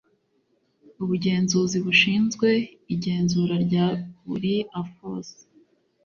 [1.03, 2.49] ubugenzuzi bushinzwe
[2.93, 3.87] igenzura rya
[4.25, 5.27] buri afos